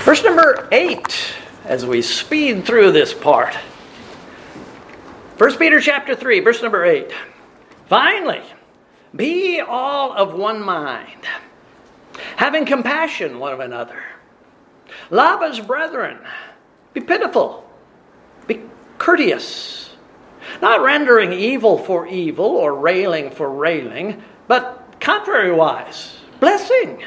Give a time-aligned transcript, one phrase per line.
[0.00, 1.34] Verse number 8,
[1.66, 3.54] as we speed through this part.
[5.36, 7.12] 1 Peter chapter 3, verse number 8.
[7.86, 8.40] Finally,
[9.14, 11.26] be all of one mind,
[12.36, 14.02] having compassion one of another.
[15.10, 16.18] Love as brethren.
[16.94, 17.68] Be pitiful.
[18.46, 18.62] Be
[18.96, 19.90] courteous.
[20.62, 27.04] Not rendering evil for evil or railing for railing, but contrariwise, blessing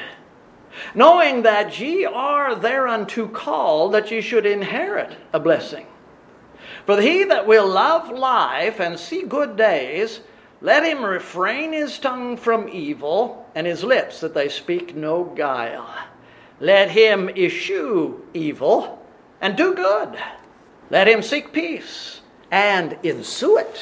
[0.95, 5.85] knowing that ye are thereunto called that ye should inherit a blessing.
[6.85, 10.19] For he that will love life and see good days,
[10.61, 15.93] let him refrain his tongue from evil, and his lips that they speak no guile.
[16.59, 19.05] Let him eschew evil
[19.41, 20.17] and do good.
[20.89, 23.81] Let him seek peace and ensue it.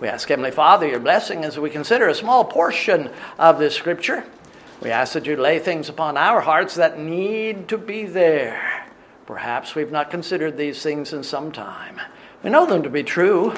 [0.00, 4.24] We ask Heavenly Father your blessing as we consider a small portion of this scripture.
[4.82, 8.88] We ask that you lay things upon our hearts that need to be there.
[9.26, 12.00] Perhaps we've not considered these things in some time.
[12.42, 13.54] We know them to be true.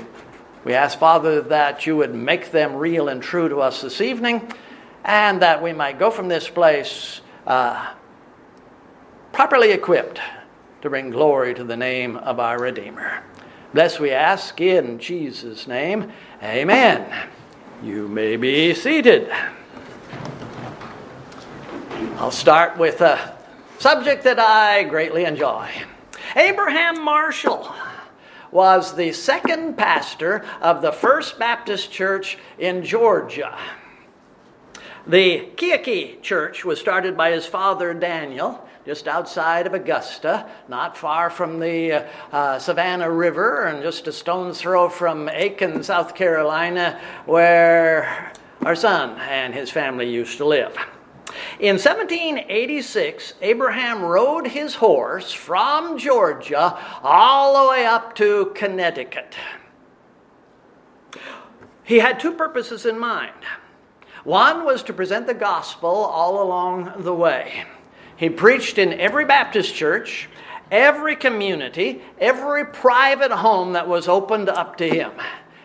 [0.64, 4.52] We ask, Father, that you would make them real and true to us this evening,
[5.02, 7.94] and that we might go from this place uh,
[9.32, 10.20] properly equipped
[10.82, 13.24] to bring glory to the name of our Redeemer.
[13.72, 16.12] Bless we ask in Jesus' name.
[16.42, 17.30] Amen.
[17.82, 19.32] You may be seated.
[22.16, 23.36] I'll start with a
[23.78, 25.70] subject that I greatly enjoy.
[26.34, 27.72] Abraham Marshall
[28.50, 33.56] was the second pastor of the First Baptist Church in Georgia.
[35.06, 41.30] The Kiokee Church was started by his father Daniel just outside of Augusta, not far
[41.30, 48.32] from the uh, Savannah River, and just a stone's throw from Aiken, South Carolina, where
[48.64, 50.76] our son and his family used to live.
[51.58, 59.34] In 1786, Abraham rode his horse from Georgia all the way up to Connecticut.
[61.84, 63.32] He had two purposes in mind.
[64.24, 67.64] One was to present the gospel all along the way.
[68.16, 70.28] He preached in every Baptist church,
[70.70, 75.12] every community, every private home that was opened up to him.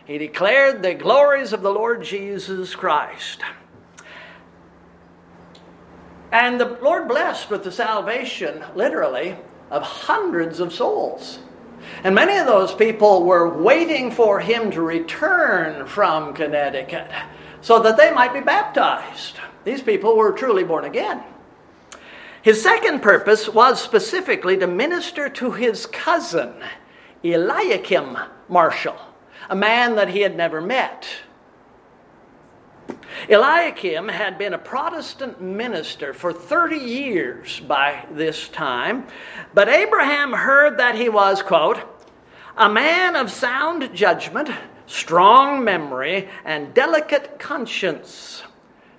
[0.05, 3.41] He declared the glories of the Lord Jesus Christ.
[6.31, 9.37] And the Lord blessed with the salvation, literally,
[9.71, 11.39] of hundreds of souls.
[12.03, 17.09] And many of those people were waiting for him to return from Connecticut
[17.61, 19.37] so that they might be baptized.
[19.63, 21.23] These people were truly born again.
[22.41, 26.53] His second purpose was specifically to minister to his cousin,
[27.23, 28.17] Eliakim
[28.47, 28.97] Marshall,
[29.49, 31.07] a man that he had never met.
[33.27, 39.07] Eliakim had been a Protestant minister for 30 years by this time,
[39.53, 41.79] but Abraham heard that he was, quote,
[42.55, 44.49] a man of sound judgment,
[44.85, 48.43] strong memory, and delicate conscience.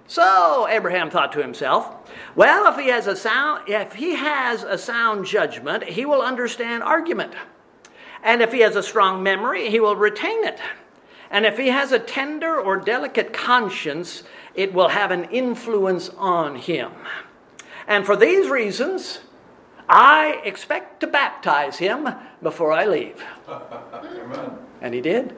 [0.06, 4.76] So Abraham thought to himself, well, if he has a sound if he has a
[4.76, 7.34] sound judgment, he will understand argument.
[8.22, 10.58] And if he has a strong memory, he will retain it.
[11.30, 14.24] And if he has a tender or delicate conscience,
[14.54, 16.92] it will have an influence on him.
[17.86, 19.20] And for these reasons,
[19.88, 22.08] I expect to baptize him
[22.42, 23.24] before I leave.
[24.82, 25.36] And he did.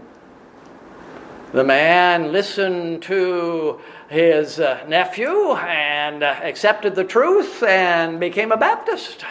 [1.53, 8.56] The man listened to his uh, nephew and uh, accepted the truth and became a
[8.56, 9.24] Baptist.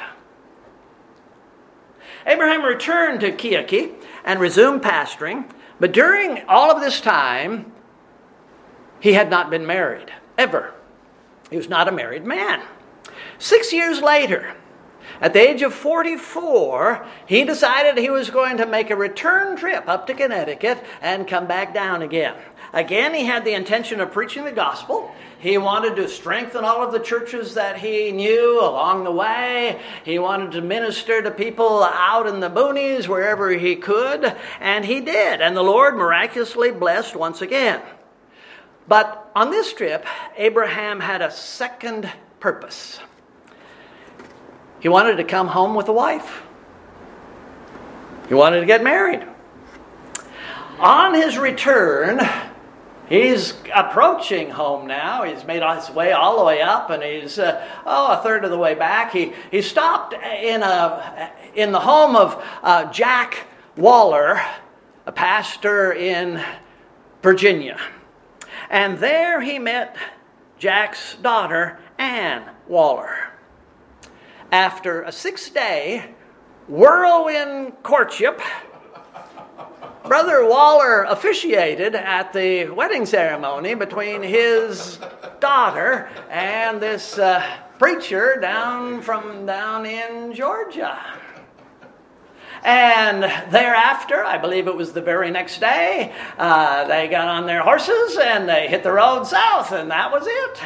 [2.25, 3.93] Abraham returned to Kiokee
[4.25, 5.49] and resumed pastoring.
[5.81, 7.71] But during all of this time,
[8.99, 10.75] he had not been married, ever.
[11.49, 12.61] He was not a married man.
[13.39, 14.55] Six years later,
[15.19, 19.89] at the age of 44, he decided he was going to make a return trip
[19.89, 22.35] up to Connecticut and come back down again.
[22.73, 25.13] Again, he had the intention of preaching the gospel.
[25.39, 29.81] He wanted to strengthen all of the churches that he knew along the way.
[30.05, 35.01] He wanted to minister to people out in the boonies wherever he could, and he
[35.01, 35.41] did.
[35.41, 37.81] And the Lord miraculously blessed once again.
[38.87, 40.05] But on this trip,
[40.37, 42.09] Abraham had a second
[42.39, 42.99] purpose.
[44.79, 46.43] He wanted to come home with a wife.
[48.29, 49.27] He wanted to get married.
[50.79, 52.19] On his return,
[53.09, 55.23] He's approaching home now.
[55.23, 58.51] He's made his way all the way up, and he's uh, oh a third of
[58.51, 59.11] the way back.
[59.11, 64.41] He he stopped in a in the home of uh, Jack Waller,
[65.05, 66.41] a pastor in
[67.21, 67.77] Virginia,
[68.69, 69.97] and there he met
[70.57, 73.15] Jack's daughter Ann Waller.
[74.51, 76.05] after a six day
[76.67, 78.41] whirlwind courtship,
[80.11, 84.99] Brother Waller officiated at the wedding ceremony between his
[85.39, 87.41] daughter and this uh,
[87.79, 90.99] preacher down from down in Georgia.
[92.61, 93.23] And
[93.53, 98.17] thereafter, I believe it was the very next day, uh, they got on their horses
[98.21, 100.61] and they hit the road south, and that was it.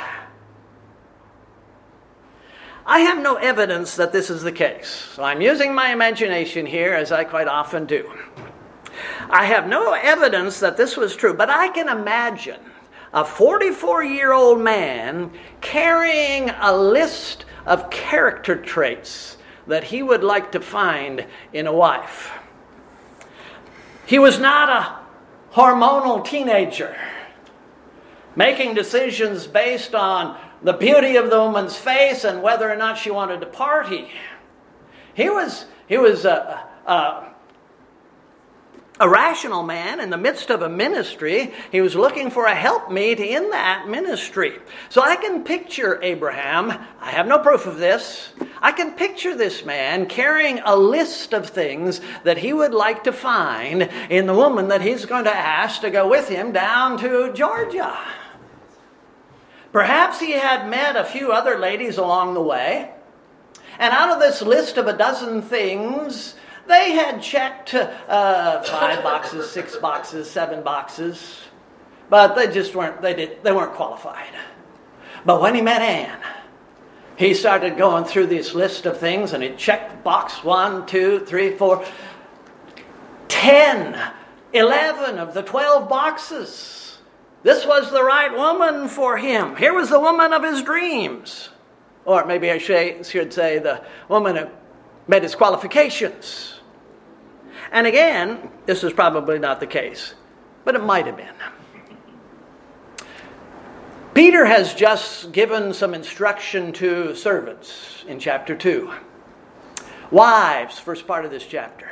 [2.83, 6.95] I have no evidence that this is the case, so I'm using my imagination here
[6.95, 8.11] as I quite often do.
[9.29, 12.59] I have no evidence that this was true, but I can imagine
[13.13, 15.31] a 44 year old man
[15.61, 19.37] carrying a list of character traits
[19.67, 22.31] that he would like to find in a wife.
[24.05, 26.95] He was not a hormonal teenager
[28.35, 33.09] making decisions based on the beauty of the woman's face and whether or not she
[33.09, 34.09] wanted to party.
[35.13, 37.29] He was, he was a, a,
[38.99, 41.53] a rational man in the midst of a ministry.
[41.71, 44.57] He was looking for a helpmeet in that ministry.
[44.89, 46.71] So I can picture Abraham.
[47.01, 48.29] I have no proof of this.
[48.61, 53.11] I can picture this man carrying a list of things that he would like to
[53.11, 57.33] find in the woman that he's going to ask to go with him down to
[57.33, 57.97] Georgia.
[59.73, 62.91] Perhaps he had met a few other ladies along the way.
[63.77, 66.35] And out of this list of a dozen things,
[66.67, 71.41] they had checked uh, five boxes, six boxes, seven boxes,
[72.09, 74.33] but they just weren't, they, did, they weren't qualified.
[75.25, 76.19] But when he met Anne,
[77.17, 81.51] he started going through this list of things and he checked box one, two, three,
[81.51, 81.85] four,
[83.27, 84.11] ten,
[84.53, 86.97] eleven of the 12 boxes.
[87.43, 89.55] This was the right woman for him.
[89.55, 91.49] Here was the woman of his dreams.
[92.03, 94.47] Or maybe I should say the woman who
[95.07, 96.54] met his qualifications.
[97.75, 100.15] And again, this is probably not the case,
[100.63, 101.35] but it might have been.
[104.13, 108.93] Peter has just given some instruction to servants in chapter 2.
[110.09, 111.89] Wives, first part of this chapter.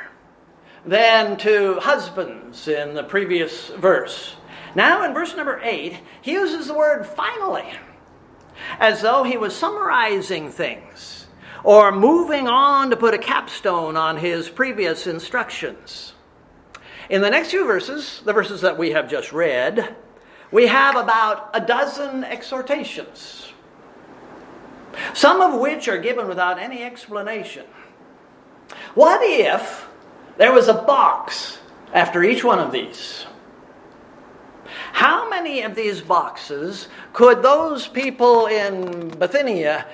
[0.85, 4.38] Then to husbands in the previous verse.
[4.75, 7.74] Now, in verse number 8, he uses the word finally,
[8.79, 11.22] as though he was summarizing things
[11.63, 16.13] or moving on to put a capstone on his previous instructions.
[17.10, 19.95] In the next few verses, the verses that we have just read,
[20.51, 23.54] we have about a dozen exhortations,
[25.13, 27.65] some of which are given without any explanation.
[28.94, 29.88] What if
[30.38, 31.60] there was a box
[31.94, 33.25] after each one of these?
[34.94, 39.88] How many of these boxes could those people in Bithynia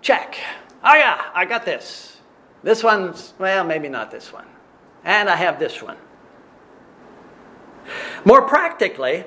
[0.00, 0.38] check?
[0.88, 2.16] Oh, yeah, I got this.
[2.62, 4.46] This one's, well, maybe not this one.
[5.04, 5.96] And I have this one.
[8.24, 9.24] More practically,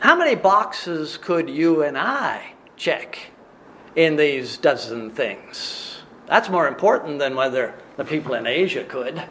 [0.00, 3.30] how many boxes could you and I check
[3.94, 6.02] in these dozen things?
[6.26, 9.22] That's more important than whether the people in Asia could.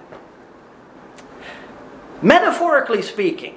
[2.21, 3.55] Metaphorically speaking,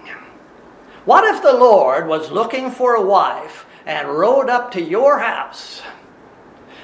[1.05, 5.83] what if the Lord was looking for a wife and rode up to your house?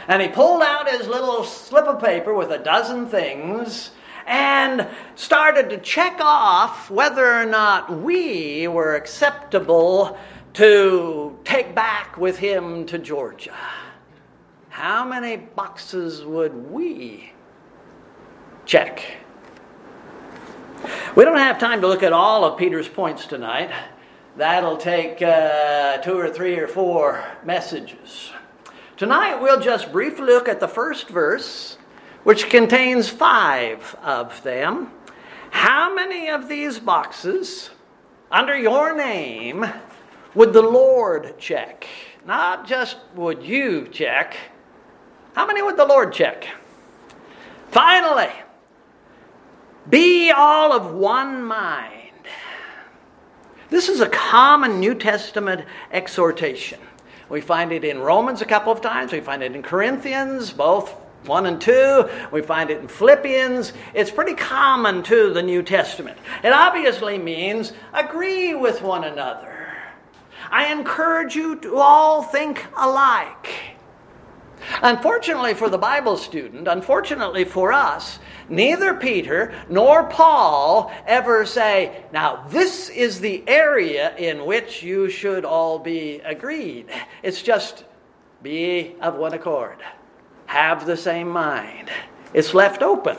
[0.09, 3.91] And he pulled out his little slip of paper with a dozen things
[4.27, 10.19] and started to check off whether or not we were acceptable
[10.55, 13.55] to take back with him to Georgia.
[14.71, 17.33] How many boxes would we
[18.65, 19.03] check?
[21.15, 23.71] We don't have time to look at all of Peter's points tonight.
[24.37, 28.31] That'll take uh, two or three or four messages.
[28.99, 31.78] Tonight we'll just briefly look at the first verse,
[32.25, 34.90] which contains five of them.
[35.52, 37.71] How many of these boxes
[38.28, 39.64] under your name
[40.35, 41.87] would the Lord check?
[42.26, 44.37] Not just would you check.
[45.33, 46.49] How many would the Lord check?
[47.71, 48.33] Finally,
[49.88, 52.11] be all of one mind.
[53.71, 56.81] This is a common New Testament exhortation.
[57.28, 60.94] We find it in Romans a couple of times, we find it in Corinthians, both
[61.26, 62.08] 1 and 2.
[62.32, 63.73] We find it in Philippians.
[63.94, 66.18] It's pretty common to the New Testament.
[66.42, 69.76] It obviously means agree with one another.
[70.50, 73.49] I encourage you to all think alike.
[74.82, 78.18] Unfortunately for the Bible student, unfortunately for us,
[78.49, 85.45] neither Peter nor Paul ever say, now this is the area in which you should
[85.45, 86.87] all be agreed.
[87.23, 87.85] It's just
[88.43, 89.78] be of one accord.
[90.47, 91.90] have the same mind.
[92.33, 93.17] It's left open.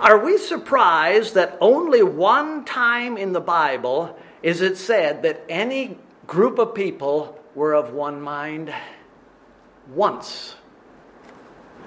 [0.00, 5.98] Are we surprised that only one time in the Bible is it said that any
[6.26, 8.72] group of people were of one mind?
[9.94, 10.56] Once.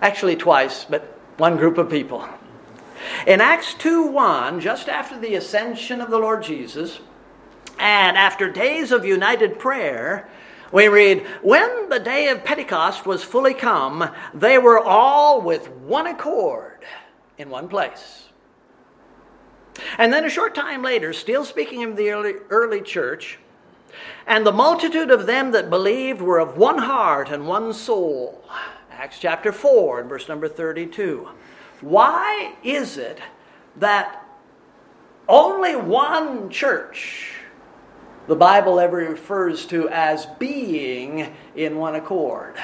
[0.02, 2.28] Actually, twice, but one group of people.
[3.26, 7.00] In Acts 2 1, just after the ascension of the Lord Jesus,
[7.80, 10.28] and after days of united prayer,
[10.72, 16.08] we read, When the day of Pentecost was fully come, they were all with one
[16.08, 16.84] accord
[17.38, 18.26] in one place.
[19.98, 23.38] And then a short time later, still speaking of the early, early church,
[24.26, 28.44] and the multitude of them that believed were of one heart and one soul.
[29.00, 31.30] Acts chapter 4 and verse number 32.
[31.82, 33.20] Why is it
[33.76, 34.26] that
[35.30, 37.34] only one church
[38.26, 42.56] the Bible ever refers to as being in one accord?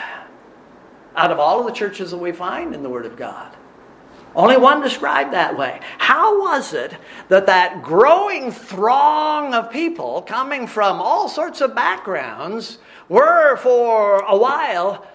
[1.16, 3.56] Out of all of the churches that we find in the Word of God.
[4.36, 5.82] Only one described that way.
[6.00, 6.98] How was it
[7.28, 14.36] that that growing throng of people coming from all sorts of backgrounds were for a
[14.36, 15.06] while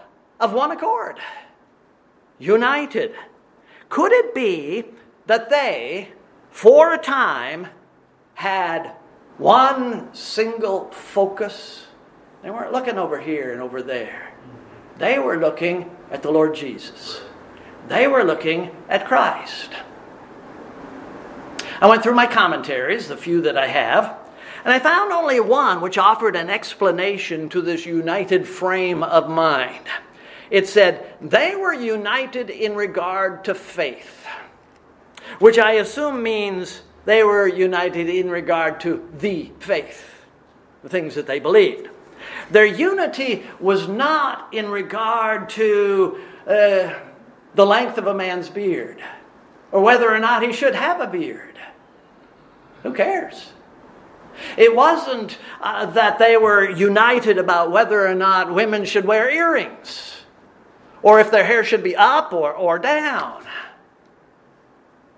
[0.41, 1.19] of one accord?
[2.39, 3.15] United.
[3.89, 4.85] Could it be
[5.27, 6.13] that they,
[6.51, 7.69] for a time,
[8.35, 8.93] had
[9.39, 11.87] one single focus?
[12.43, 14.33] They weren't looking over here and over there.
[14.99, 17.21] They were looking at the Lord Jesus.
[17.89, 19.71] They were looking at Christ.
[21.81, 24.17] I went through my commentaries, the few that I have,
[24.65, 29.87] and I found only one which offered an explanation to this united frame of mind.
[30.51, 34.27] It said, they were united in regard to faith,
[35.39, 40.25] which I assume means they were united in regard to the faith,
[40.83, 41.89] the things that they believed.
[42.51, 46.95] Their unity was not in regard to uh,
[47.55, 49.03] the length of a man's beard
[49.71, 51.59] or whether or not he should have a beard.
[52.83, 53.53] Who cares?
[54.57, 60.18] It wasn't uh, that they were united about whether or not women should wear earrings
[61.03, 63.45] or if their hair should be up or, or down.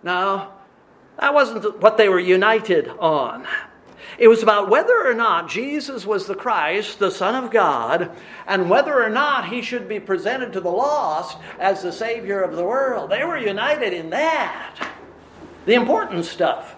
[0.02, 0.52] No,
[1.18, 3.46] that wasn't what they were united on.
[4.18, 8.10] It was about whether or not Jesus was the Christ, the Son of God,
[8.46, 12.56] and whether or not he should be presented to the lost as the Savior of
[12.56, 13.10] the world.
[13.10, 14.88] They were united in that.
[15.64, 16.76] The important stuff.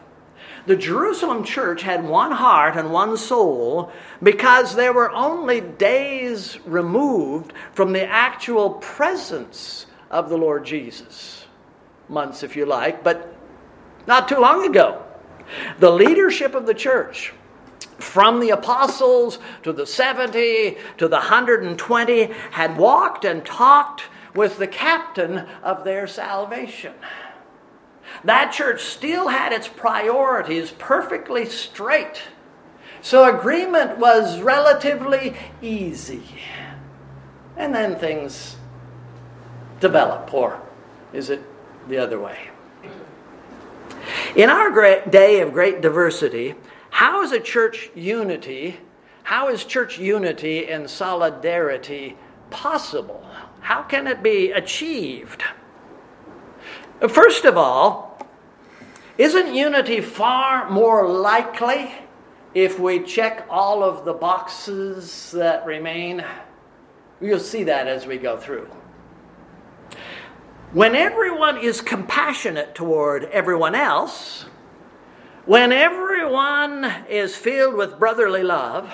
[0.66, 3.90] The Jerusalem church had one heart and one soul
[4.22, 11.46] because they were only days removed from the actual presence of the Lord Jesus.
[12.08, 13.34] Months, if you like, but
[14.06, 15.02] not too long ago.
[15.80, 17.32] The leadership of the church,
[17.98, 24.04] from the apostles to the 70 to the 120, had walked and talked
[24.34, 26.94] with the captain of their salvation.
[28.24, 32.22] That church still had its priorities perfectly straight.
[33.00, 36.22] So agreement was relatively easy.
[37.56, 38.56] And then things
[39.80, 40.60] develop, or
[41.12, 41.42] is it
[41.88, 42.38] the other way?
[44.36, 46.54] In our great day of great diversity,
[46.90, 48.78] how is a church unity?
[49.24, 52.16] How is church unity and solidarity
[52.50, 53.26] possible?
[53.60, 55.42] How can it be achieved?
[57.08, 58.18] First of all,
[59.18, 61.92] isn't unity far more likely
[62.54, 66.24] if we check all of the boxes that remain?
[67.20, 68.68] You'll see that as we go through.
[70.72, 74.46] When everyone is compassionate toward everyone else,
[75.44, 78.90] when everyone is filled with brotherly love,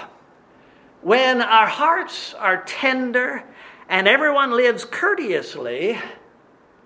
[1.02, 3.44] when our hearts are tender
[3.88, 5.98] and everyone lives courteously,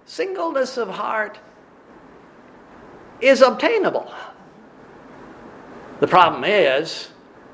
[0.04, 1.38] singleness of heart
[3.21, 4.12] is obtainable.
[6.00, 7.09] The problem is,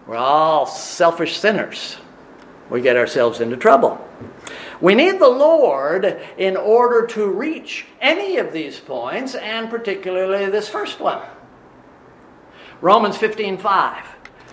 [0.07, 1.99] we're all selfish sinners.
[2.71, 4.03] We get ourselves into trouble.
[4.81, 10.69] We need the Lord in order to reach any of these points, and particularly this
[10.69, 11.21] first one.
[12.81, 14.05] Romans 15 5.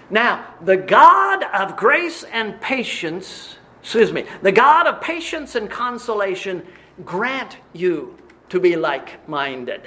[0.09, 6.65] Now, the God of grace and patience, excuse me, the God of patience and consolation
[7.03, 8.17] grant you
[8.49, 9.81] to be like minded,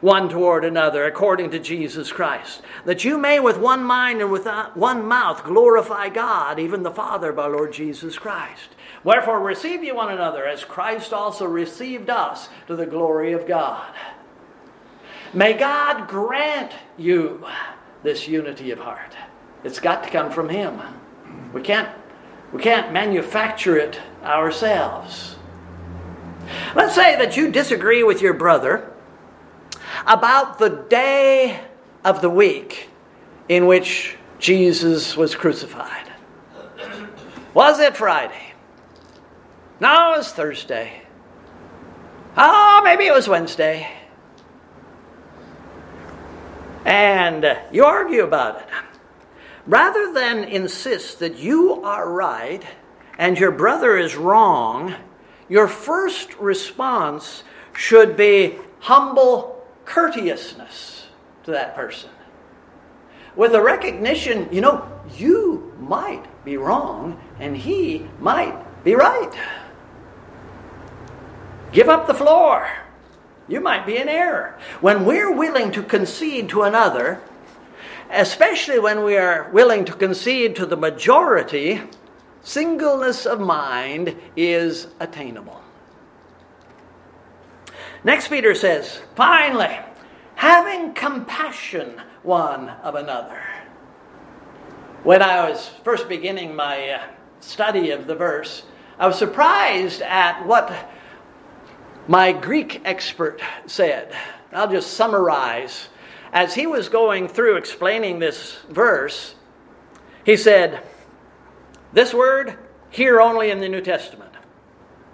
[0.00, 4.46] one toward another, according to Jesus Christ, that you may with one mind and with
[4.46, 8.70] uh, one mouth glorify God, even the Father our Lord Jesus Christ.
[9.04, 13.92] Wherefore, receive ye one another, as Christ also received us to the glory of God.
[15.34, 17.44] May God grant you
[18.02, 19.16] this unity of heart.
[19.64, 20.80] It's got to come from Him.
[21.52, 21.88] We can't,
[22.52, 25.36] we can't manufacture it ourselves.
[26.74, 28.92] Let's say that you disagree with your brother
[30.06, 31.60] about the day
[32.04, 32.88] of the week
[33.48, 36.10] in which Jesus was crucified.
[37.54, 38.54] Was it Friday?
[39.80, 41.02] No, it was Thursday.
[42.36, 43.90] Oh, maybe it was Wednesday.
[46.84, 48.68] And you argue about it.
[49.66, 52.64] Rather than insist that you are right
[53.18, 54.94] and your brother is wrong,
[55.48, 57.42] your first response
[57.74, 61.06] should be humble courteousness
[61.44, 62.10] to that person.
[63.34, 69.32] With a recognition, you know, you might be wrong and he might be right.
[71.72, 72.68] Give up the floor.
[73.48, 74.58] You might be in error.
[74.80, 77.20] When we're willing to concede to another,
[78.10, 81.80] especially when we are willing to concede to the majority,
[82.42, 85.62] singleness of mind is attainable.
[88.04, 89.78] Next, Peter says, finally,
[90.34, 93.40] having compassion one of another.
[95.04, 97.02] When I was first beginning my uh,
[97.40, 98.64] study of the verse,
[98.98, 100.90] I was surprised at what
[102.08, 104.14] my Greek expert said.
[104.52, 105.88] I'll just summarize.
[106.32, 109.34] As he was going through explaining this verse,
[110.24, 110.82] he said,
[111.92, 112.58] This word,
[112.90, 114.32] here only in the New Testament.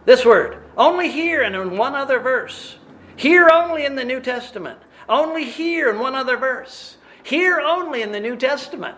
[0.04, 2.76] This word, only here and in one other verse.
[3.16, 4.78] Here only in the New Testament.
[5.08, 6.96] Only here in one other verse.
[7.22, 8.96] Here only in the New Testament.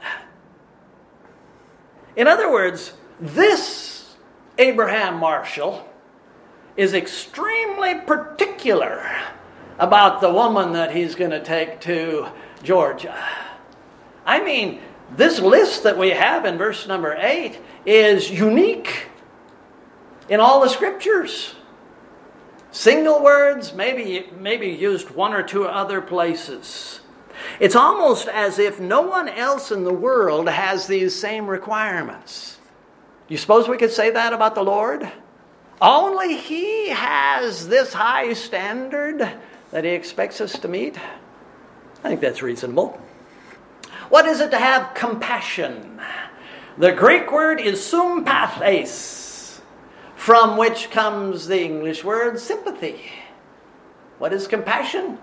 [2.17, 4.17] In other words, this
[4.59, 5.89] Abraham Marshall
[6.77, 9.05] is extremely particular
[9.79, 12.29] about the woman that he's going to take to
[12.63, 13.19] Georgia.
[14.27, 14.81] I mean,
[15.17, 19.07] this list that we have in verse number 8 is unique
[20.29, 21.55] in all the scriptures.
[22.71, 27.01] Single words, maybe, maybe used one or two other places.
[27.59, 32.59] It's almost as if no one else in the world has these same requirements.
[33.29, 35.11] You suppose we could say that about the Lord?
[35.81, 39.39] Only He has this high standard
[39.73, 40.99] that He expects us to meet.
[42.05, 43.01] I think that's reasonable.
[44.11, 46.01] What is it to have compassion?
[46.77, 49.63] The Greek word is sympathes,
[50.17, 53.01] from which comes the English word sympathy.
[54.19, 55.19] What is compassion?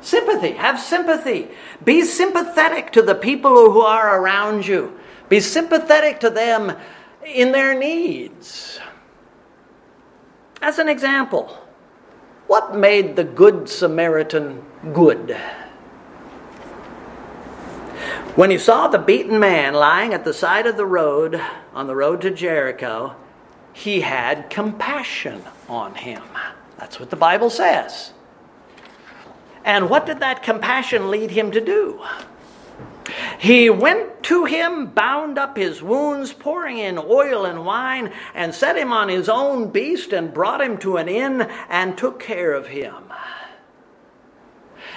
[0.00, 0.52] Sympathy.
[0.52, 1.48] Have sympathy.
[1.84, 4.98] Be sympathetic to the people who are around you.
[5.28, 6.76] Be sympathetic to them
[7.26, 8.78] in their needs.
[10.60, 11.58] As an example,
[12.46, 15.36] what made the Good Samaritan good?
[18.34, 21.38] When he saw the beaten man lying at the side of the road
[21.74, 23.14] on the road to Jericho,
[23.74, 26.22] he had compassion on him.
[26.78, 28.12] That's what the Bible says.
[29.66, 32.00] And what did that compassion lead him to do?
[33.38, 38.78] He went to him, bound up his wounds, pouring in oil and wine, and set
[38.78, 42.68] him on his own beast, and brought him to an inn, and took care of
[42.68, 42.94] him.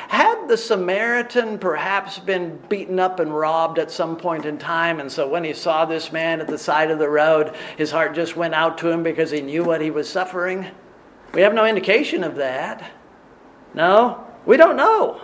[0.08, 5.12] Had the Samaritan perhaps been beaten up and robbed at some point in time, and
[5.12, 8.36] so when he saw this man at the side of the road, his heart just
[8.36, 10.68] went out to him because he knew what he was suffering?
[11.34, 12.92] We have no indication of that.
[13.74, 15.22] No, we don't know.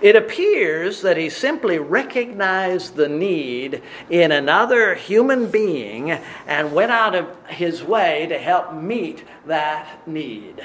[0.00, 6.10] It appears that he simply recognized the need in another human being
[6.46, 10.62] and went out of his way to help meet that need.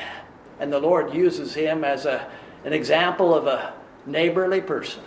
[0.60, 2.30] And the Lord uses him as a,
[2.64, 3.74] an example of a
[4.06, 5.02] neighborly person.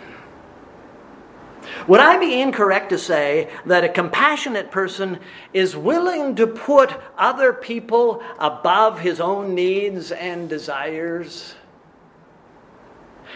[1.87, 5.19] Would I be incorrect to say that a compassionate person
[5.53, 11.55] is willing to put other people above his own needs and desires?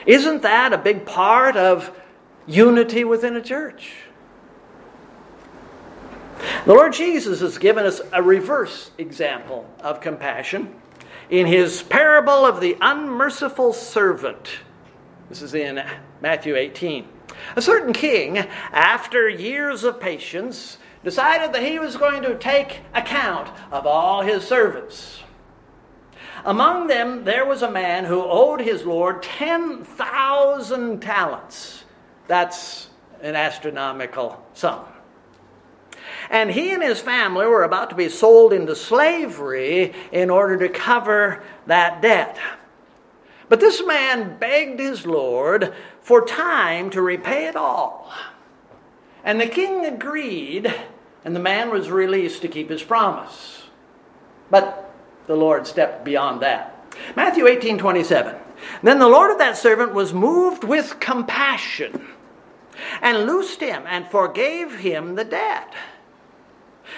[0.06, 1.98] Isn't that a big part of
[2.48, 3.94] unity within a church?
[6.66, 10.74] The Lord Jesus has given us a reverse example of compassion
[11.32, 14.60] in his parable of the unmerciful servant.
[15.30, 15.84] This is in
[16.20, 17.08] Matthew 18.
[17.56, 23.50] A certain king, after years of patience, decided that he was going to take account
[23.72, 25.24] of all his servants.
[26.44, 31.86] Among them, there was a man who owed his Lord 10,000 talents.
[32.28, 32.90] That's
[33.22, 34.84] an astronomical sum.
[36.30, 40.70] And he and his family were about to be sold into slavery in order to
[40.70, 42.38] cover that debt.
[43.50, 48.12] But this man begged his Lord for time to repay it all.
[49.24, 50.74] And the king agreed,
[51.26, 53.64] and the man was released to keep his promise.
[54.50, 54.94] But
[55.28, 56.96] the Lord stepped beyond that.
[57.16, 58.36] Matthew 18 27.
[58.84, 62.08] Then the Lord of that servant was moved with compassion
[63.02, 65.74] and loosed him and forgave him the debt.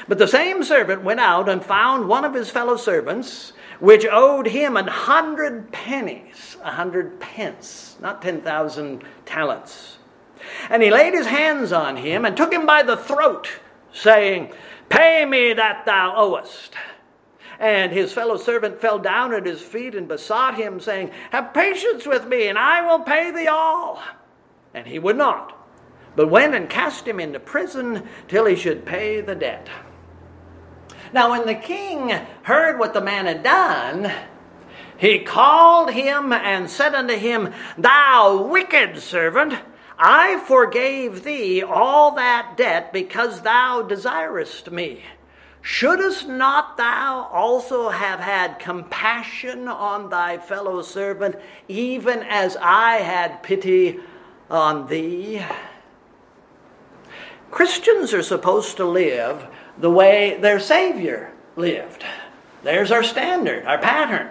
[0.07, 4.47] But the same servant went out and found one of his fellow servants, which owed
[4.47, 9.97] him an hundred pennies, a hundred pence, not 10,000 talents.
[10.69, 13.49] And he laid his hands on him and took him by the throat,
[13.91, 14.53] saying,
[14.89, 16.73] Pay me that thou owest.
[17.59, 22.05] And his fellow servant fell down at his feet and besought him, saying, Have patience
[22.05, 24.03] with me, and I will pay thee all.
[24.73, 25.62] And he would not,
[26.15, 29.69] but went and cast him into prison till he should pay the debt.
[31.13, 32.09] Now, when the king
[32.43, 34.11] heard what the man had done,
[34.97, 39.53] he called him and said unto him, Thou wicked servant,
[39.97, 45.03] I forgave thee all that debt because thou desirest me.
[45.61, 51.37] Shouldst not thou also have had compassion on thy fellow servant,
[51.69, 53.99] even as I had pity
[54.49, 55.41] on thee?
[57.53, 59.45] Christians are supposed to live
[59.77, 62.03] the way their Savior lived.
[62.63, 64.29] There's our standard, our pattern.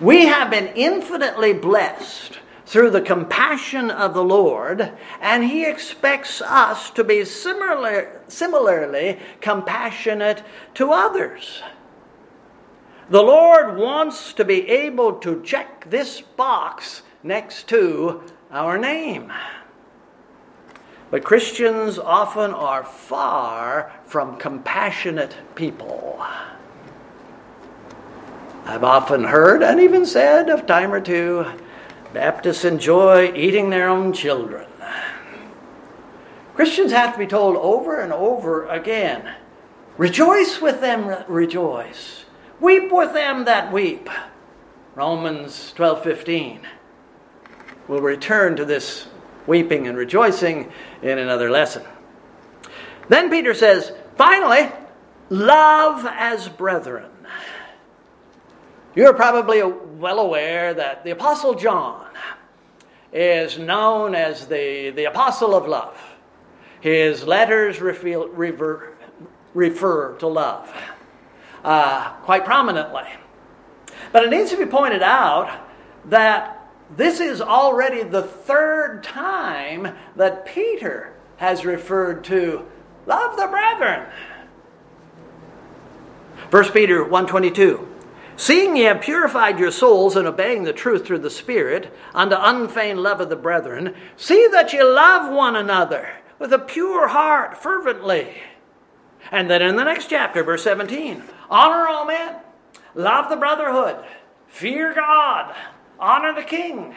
[0.00, 6.90] We have been infinitely blessed through the compassion of the Lord, and He expects us
[6.90, 10.42] to be similar, similarly compassionate
[10.74, 11.62] to others.
[13.08, 19.32] The Lord wants to be able to check this box next to our name.
[21.10, 26.24] But Christians often are far from compassionate people.
[28.64, 31.46] I've often heard and even said of time or two
[32.12, 34.66] Baptists enjoy eating their own children.
[36.54, 39.34] Christians have to be told over and over again
[39.96, 42.24] rejoice with them, rejoice.
[42.58, 44.08] Weep with them that weep.
[44.94, 46.60] Romans 12 15.
[47.86, 49.06] We'll return to this
[49.46, 50.70] weeping and rejoicing
[51.02, 51.82] in another lesson.
[53.08, 54.70] Then Peter says, finally,
[55.28, 57.10] love as brethren.
[58.94, 62.06] You're probably well aware that the Apostle John
[63.12, 65.98] is known as the, the Apostle of Love.
[66.80, 68.94] His letters refer,
[69.54, 70.72] refer to love
[71.64, 73.04] uh, quite prominently.
[74.12, 75.50] But it needs to be pointed out
[76.06, 76.59] that
[76.96, 82.66] this is already the third time that Peter has referred to
[83.06, 84.08] love the brethren.
[86.50, 87.86] 1 Peter 122
[88.40, 93.02] Seeing ye have purified your souls in obeying the truth through the Spirit, unto unfeigned
[93.02, 98.38] love of the brethren, see that ye love one another with a pure heart fervently.
[99.30, 102.36] And then in the next chapter, verse 17, honor all men,
[102.94, 104.02] love the brotherhood,
[104.48, 105.54] fear God,
[106.00, 106.94] honor the king.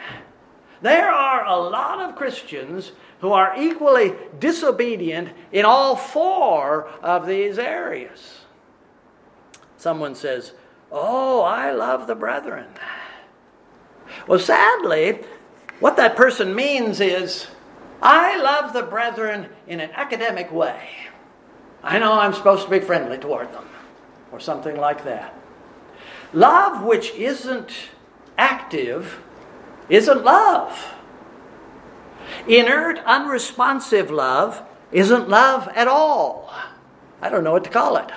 [0.80, 7.58] There are a lot of Christians who are equally disobedient in all four of these
[7.58, 8.40] areas.
[9.76, 10.52] Someone says,
[10.90, 12.66] Oh, I love the brethren.
[14.28, 15.20] Well, sadly,
[15.80, 17.48] what that person means is,
[18.02, 20.88] I love the brethren in an academic way.
[21.82, 23.68] I know I'm supposed to be friendly toward them,
[24.30, 25.34] or something like that.
[26.32, 27.72] Love which isn't
[28.36, 29.22] active
[29.88, 30.94] isn't love.
[32.48, 36.52] Inert, unresponsive love isn't love at all.
[37.20, 38.10] I don't know what to call it.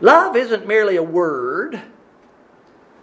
[0.00, 1.80] Love isn't merely a word,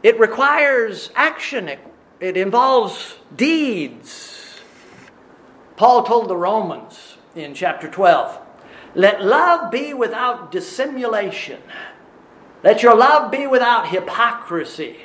[0.04, 1.80] it requires action, it,
[2.20, 4.60] it involves deeds.
[5.78, 8.38] Paul told the Romans in chapter 12
[8.96, 11.62] let love be without dissimulation,
[12.64, 14.98] let your love be without hypocrisy,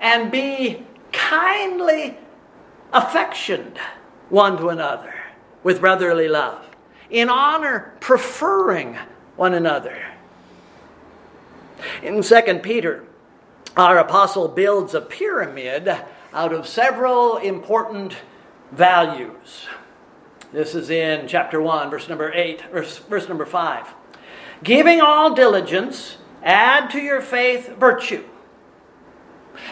[0.00, 2.16] and be kindly
[2.92, 3.78] affectioned
[4.28, 5.14] one to another
[5.62, 6.66] with brotherly love,
[7.10, 8.96] in honor, preferring
[9.36, 9.96] one another
[12.02, 13.04] in 2 Peter,
[13.76, 15.88] our apostle builds a pyramid
[16.32, 18.16] out of several important
[18.72, 19.66] values.
[20.52, 23.94] This is in chapter 1, verse number 8, verse, verse number 5.
[24.62, 28.24] Giving all diligence, add to your faith virtue.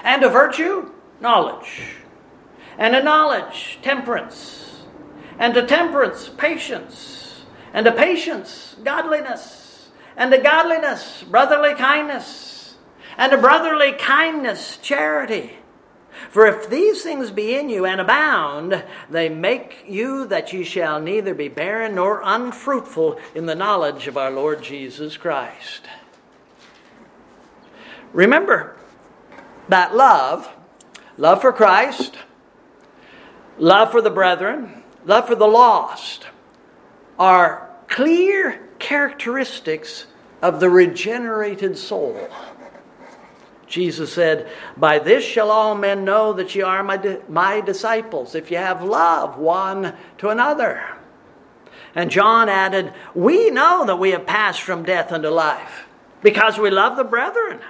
[0.03, 1.97] And a virtue, knowledge.
[2.79, 4.83] And a knowledge, temperance.
[5.39, 7.45] And a temperance, patience.
[7.73, 9.69] And a patience, godliness
[10.19, 12.75] and a godliness, brotherly kindness,
[13.17, 15.55] and a brotherly kindness, charity.
[16.29, 21.01] For if these things be in you and abound, they make you that ye shall
[21.01, 25.87] neither be barren nor unfruitful in the knowledge of our Lord Jesus Christ.
[28.13, 28.77] Remember
[29.69, 30.49] that love,
[31.17, 32.17] love for Christ,
[33.59, 36.27] love for the brethren, love for the lost,
[37.19, 40.07] are clear characteristics
[40.41, 42.29] of the regenerated soul.
[43.67, 48.51] Jesus said, By this shall all men know that ye are my, my disciples, if
[48.51, 50.83] ye have love one to another.
[51.95, 55.87] And John added, We know that we have passed from death unto life,
[56.23, 57.61] because we love the brethren.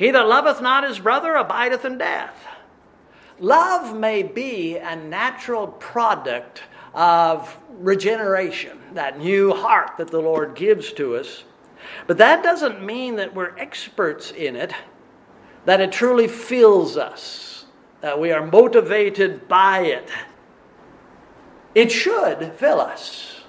[0.00, 2.34] He that loveth not his brother abideth in death.
[3.38, 6.62] Love may be a natural product
[6.94, 11.44] of regeneration, that new heart that the Lord gives to us.
[12.06, 14.72] But that doesn't mean that we're experts in it,
[15.66, 17.66] that it truly fills us,
[18.00, 20.08] that we are motivated by it.
[21.74, 23.42] It should fill us.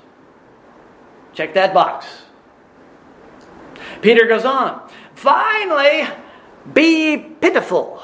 [1.34, 2.06] Check that box.
[4.02, 4.90] Peter goes on.
[5.16, 6.10] Finally,
[6.74, 8.02] be pitiful.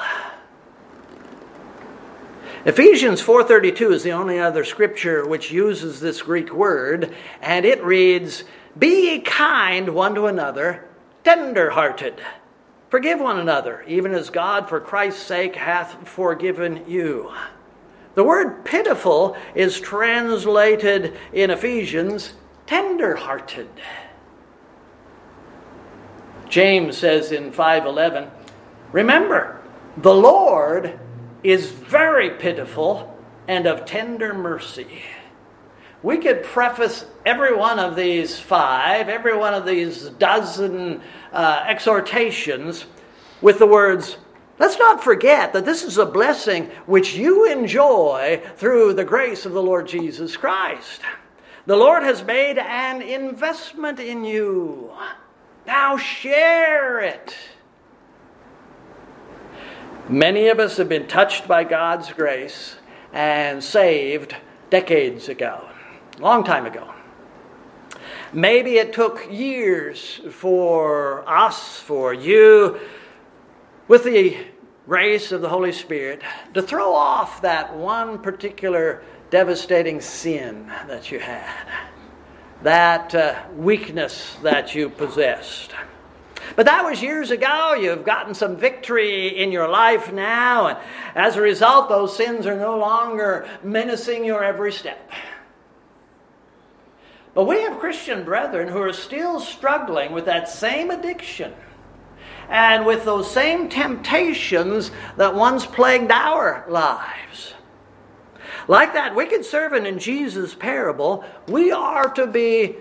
[2.65, 8.43] Ephesians 4:32 is the only other scripture which uses this Greek word and it reads
[8.77, 10.85] be ye kind one to another
[11.23, 12.21] tender-hearted
[12.89, 17.31] forgive one another even as God for Christ's sake hath forgiven you.
[18.15, 22.33] The word pitiful is translated in Ephesians
[22.65, 23.69] tender-hearted.
[26.49, 28.31] James says in 5:11
[28.91, 29.61] Remember
[29.97, 30.99] the Lord
[31.43, 35.01] is very pitiful and of tender mercy.
[36.03, 41.01] We could preface every one of these five, every one of these dozen
[41.33, 42.85] uh, exhortations
[43.41, 44.17] with the words,
[44.59, 49.53] Let's not forget that this is a blessing which you enjoy through the grace of
[49.53, 51.01] the Lord Jesus Christ.
[51.67, 54.91] The Lord has made an investment in you.
[55.67, 57.35] Now share it.
[60.09, 62.77] Many of us have been touched by God's grace
[63.11, 64.37] and saved
[64.69, 65.67] decades ago,
[66.17, 66.93] long time ago.
[68.31, 72.79] Maybe it took years for us, for you,
[73.89, 74.37] with the
[74.87, 76.21] grace of the Holy Spirit,
[76.53, 81.67] to throw off that one particular devastating sin that you had,
[82.63, 85.73] that uh, weakness that you possessed.
[86.55, 87.73] But that was years ago.
[87.73, 90.79] You've gotten some victory in your life now, and
[91.15, 95.11] as a result, those sins are no longer menacing your every step.
[97.33, 101.53] But we have Christian brethren who are still struggling with that same addiction
[102.49, 107.53] and with those same temptations that once plagued our lives.
[108.67, 112.77] Like that wicked servant in Jesus' parable, we are to be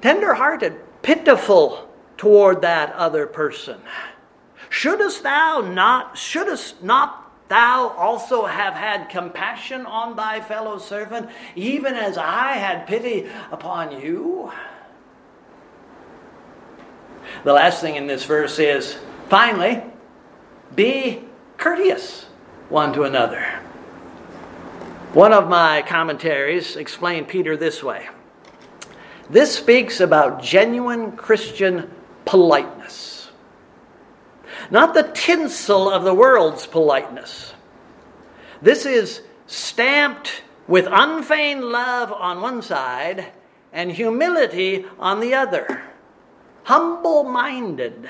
[0.00, 1.89] tender-hearted, pitiful,
[2.20, 3.80] toward that other person.
[4.68, 11.94] Shouldst thou not, shouldst not thou also have had compassion on thy fellow servant, even
[11.94, 14.52] as I had pity upon you?
[17.42, 18.98] The last thing in this verse is
[19.30, 19.82] finally,
[20.76, 21.24] be
[21.56, 22.26] courteous
[22.68, 23.42] one to another.
[25.14, 28.10] One of my commentaries explained Peter this way.
[29.30, 31.90] This speaks about genuine Christian
[32.24, 33.30] politeness.
[34.70, 37.54] Not the tinsel of the world's politeness.
[38.62, 43.32] This is stamped with unfeigned love on one side
[43.72, 45.82] and humility on the other.
[46.64, 48.08] Humble minded.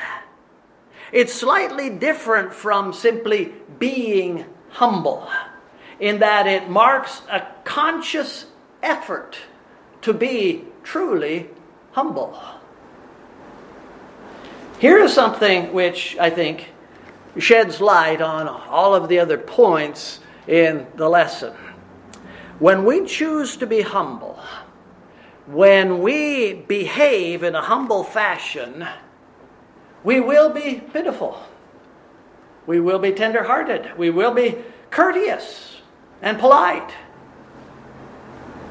[1.13, 5.29] It's slightly different from simply being humble
[5.99, 8.47] in that it marks a conscious
[8.83, 9.39] effort
[10.03, 11.51] to be truly
[11.93, 12.39] humble.
[14.81, 16.71] Here is something which I think
[17.37, 21.53] sheds light on all of the other points in the lesson.
[22.59, 24.41] When we choose to be humble,
[25.47, 28.87] when we behave in a humble fashion,
[30.03, 31.39] we will be pitiful.
[32.67, 33.99] We will be tenderhearted.
[33.99, 34.57] We will be
[34.89, 35.77] courteous
[36.23, 36.91] and polite.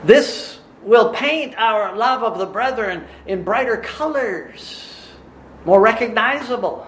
[0.03, 4.88] This will paint our love of the brethren in brighter colors
[5.69, 6.87] more recognizable.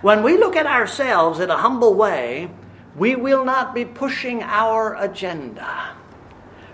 [0.00, 2.52] When we look at ourselves in a humble way,
[2.96, 5.96] we will not be pushing our agenda.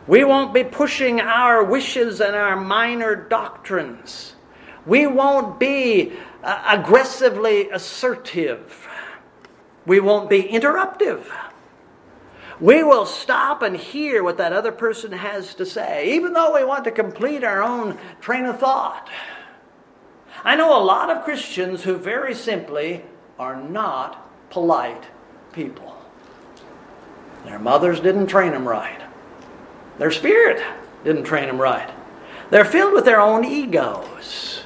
[0.07, 4.37] We won't be pushing our wishes and our minor doctrines.
[4.85, 8.87] We won't be uh, aggressively assertive.
[9.87, 11.25] We won't be interruptive.
[12.61, 16.62] We will stop and hear what that other person has to say, even though we
[16.62, 19.09] want to complete our own train of thought.
[20.45, 23.03] I know a lot of Christians who very simply
[23.39, 25.07] are not polite
[25.53, 25.97] people.
[27.45, 29.01] Their mothers didn't train them right.
[29.99, 30.63] Their spirit
[31.03, 31.91] didn't train them right.
[32.51, 34.65] They're filled with their own egos.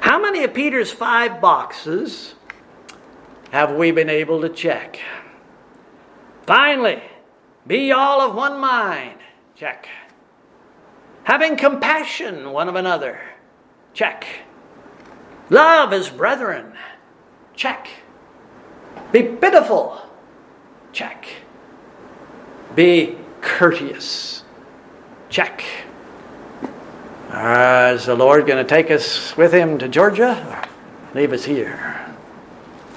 [0.00, 2.34] How many of Peter's five boxes
[3.50, 4.98] have we been able to check?
[6.46, 7.02] Finally,
[7.66, 9.18] be all of one mind.
[9.54, 9.88] Check.
[11.24, 13.20] Having compassion one of another.
[13.94, 14.26] Check.
[15.50, 16.72] Love as brethren.
[17.54, 17.88] Check.
[19.12, 20.00] Be pitiful.
[20.92, 21.26] Check.
[22.74, 24.44] Be courteous.
[25.28, 25.64] Check.
[27.30, 30.68] Uh, is the Lord going to take us with him to Georgia?
[31.14, 32.01] Leave us here.